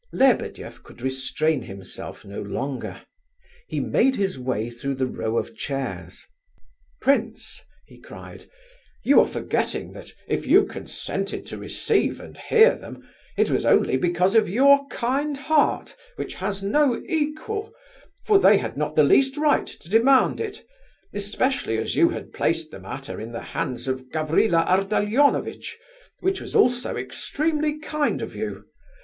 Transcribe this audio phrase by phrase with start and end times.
[0.11, 3.03] Lebedeff could restrain himself no longer;
[3.67, 6.25] he made his way through the row of chairs.
[6.99, 8.49] "Prince," he cried,
[9.03, 13.95] "you are forgetting that if you consented to receive and hear them, it was only
[13.95, 17.71] because of your kind heart which has no equal,
[18.25, 20.63] for they had not the least right to demand it,
[21.13, 25.77] especially as you had placed the matter in the hands of Gavrila Ardalionovitch,
[26.21, 28.65] which was also extremely kind of you.